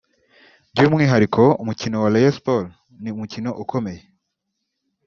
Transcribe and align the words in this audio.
By’umwihariko 0.73 1.41
umukino 1.61 1.95
wa 2.03 2.11
Rayon 2.13 2.35
Sports 2.37 2.71
ni 3.01 3.09
umukino 3.15 3.49
ukomeye 3.63 4.01